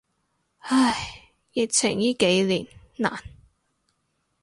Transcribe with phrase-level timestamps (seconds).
[0.61, 2.65] 唉，疫情依幾年，
[2.97, 3.21] 難。